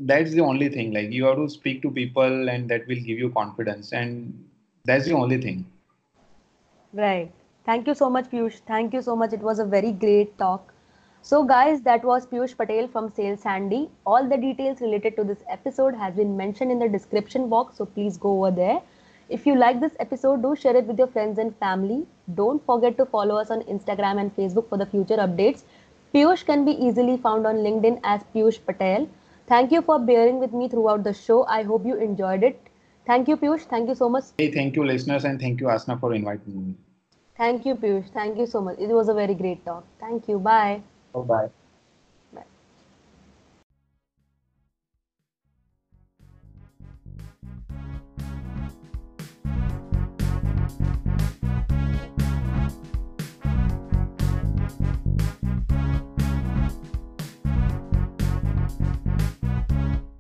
that's 0.10 0.32
the 0.32 0.42
only 0.48 0.70
thing 0.70 0.92
like 0.94 1.12
you 1.12 1.26
have 1.26 1.38
to 1.38 1.50
speak 1.50 1.82
to 1.82 1.90
people 1.90 2.50
and 2.50 2.70
that 2.70 2.86
will 2.88 3.04
give 3.08 3.18
you 3.24 3.30
confidence 3.32 3.94
and 3.94 4.46
that's 4.86 5.06
the 5.06 5.14
only 5.14 5.40
thing 5.42 5.66
Right. 6.94 7.32
Thank 7.66 7.88
you 7.88 7.96
so 7.96 8.08
much, 8.08 8.30
Piyush. 8.30 8.60
Thank 8.68 8.94
you 8.94 9.02
so 9.02 9.16
much. 9.16 9.34
It 9.34 9.40
was 9.40 9.58
a 9.58 9.66
very 9.66 9.92
great 9.92 10.38
talk. 10.38 10.72
So, 11.24 11.44
guys, 11.44 11.82
that 11.82 12.04
was 12.04 12.28
Piyush 12.28 12.56
Patel 12.56 12.88
from 12.88 13.10
Sales 13.10 13.42
Handy. 13.42 13.90
All 14.06 14.30
the 14.30 14.38
details 14.38 14.80
related 14.80 15.16
to 15.16 15.24
this 15.24 15.40
episode 15.50 15.96
has 15.96 16.14
been 16.14 16.38
mentioned 16.38 16.72
in 16.72 16.78
the 16.78 16.88
description 16.88 17.50
box, 17.50 17.78
so 17.78 17.86
please 17.86 18.18
go 18.18 18.46
over 18.46 18.52
there. 18.56 18.82
If 19.34 19.46
you 19.48 19.56
like 19.56 19.80
this 19.82 19.94
episode, 20.00 20.42
do 20.44 20.56
share 20.56 20.76
it 20.76 20.86
with 20.86 20.98
your 21.00 21.08
friends 21.08 21.40
and 21.40 21.56
family. 21.58 22.06
Don't 22.36 22.64
forget 22.66 22.98
to 22.98 23.06
follow 23.06 23.38
us 23.38 23.50
on 23.52 23.62
Instagram 23.64 24.20
and 24.22 24.36
Facebook 24.36 24.70
for 24.70 24.78
the 24.78 24.86
future 24.86 25.18
updates. 25.18 25.64
Piyush 26.14 26.46
can 26.46 26.66
be 26.66 26.72
easily 26.88 27.18
found 27.18 27.48
on 27.48 27.58
LinkedIn 27.68 28.00
as 28.04 28.22
Piyush 28.36 28.60
Patel. 28.66 29.08
Thank 29.48 29.72
you 29.72 29.82
for 29.82 30.00
bearing 30.00 30.40
with 30.40 30.54
me 30.54 30.70
throughout 30.70 31.04
the 31.04 31.14
show. 31.14 31.44
I 31.48 31.64
hope 31.64 31.86
you 31.86 31.96
enjoyed 31.96 32.44
it. 32.44 32.62
Thank 33.08 33.28
you, 33.28 33.38
Piyush. 33.38 33.66
Thank 33.76 33.90
you 33.90 33.96
so 33.96 34.10
much. 34.18 34.26
hey 34.38 34.52
thank 34.52 34.76
you 34.78 34.86
listeners 34.90 35.26
and 35.30 35.40
thank 35.46 35.60
you 35.66 35.68
asna 35.78 36.00
for 36.06 36.14
inviting 36.22 36.60
me 36.66 36.76
Thank 37.38 37.66
you, 37.66 37.76
Piyush. 37.76 38.14
Thank 38.14 38.38
you 38.38 38.46
so 38.46 38.62
much. 38.62 38.78
It 38.80 38.90
was 39.02 39.10
a 39.10 39.14
very 39.14 39.34
great 39.44 39.66
talk. 39.66 39.86
Thank 40.00 40.28
you. 40.34 40.40
Bye. 40.40 40.82
bye 41.14 41.28
bye 41.34 41.63